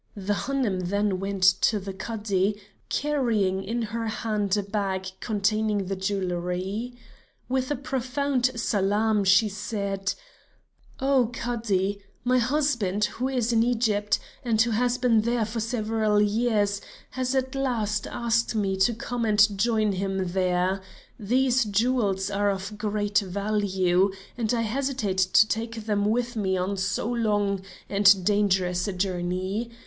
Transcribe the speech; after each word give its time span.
The 0.17 0.33
Hanoum 0.33 0.79
then 0.89 1.19
went 1.19 1.43
to 1.43 1.79
the 1.79 1.93
Cadi, 1.93 2.59
carrying 2.89 3.63
in 3.63 3.83
her 3.83 4.07
hand 4.07 4.57
a 4.57 4.63
bag 4.63 5.09
containing 5.19 5.85
the 5.85 5.95
jewelry. 5.95 6.95
With 7.47 7.69
a 7.69 7.75
profound 7.75 8.49
salaam 8.59 9.23
she 9.23 9.47
said: 9.47 10.15
"Oh 10.99 11.27
Cadi, 11.31 12.01
my 12.23 12.39
husband, 12.39 13.05
who 13.05 13.29
is 13.29 13.53
in 13.53 13.61
Egypt 13.61 14.17
and 14.43 14.59
who 14.59 14.71
has 14.71 14.97
been 14.97 15.21
there 15.21 15.45
for 15.45 15.59
several 15.59 16.19
years, 16.19 16.81
has 17.11 17.35
at 17.35 17.53
last 17.53 18.07
asked 18.07 18.55
me 18.55 18.75
to 18.77 18.95
come 18.95 19.23
and 19.23 19.55
join 19.55 19.91
him 19.91 20.29
there; 20.29 20.81
these 21.19 21.63
jewels 21.63 22.31
are 22.31 22.49
of 22.49 22.75
great 22.75 23.19
value, 23.19 24.11
and 24.35 24.51
I 24.51 24.61
hesitate 24.61 25.19
to 25.19 25.47
take 25.47 25.85
them 25.85 26.05
with 26.05 26.35
me 26.35 26.57
on 26.57 26.75
so 26.77 27.07
long 27.07 27.61
and 27.87 28.25
dangerous 28.25 28.87
a 28.87 28.93
journey. 28.93 29.69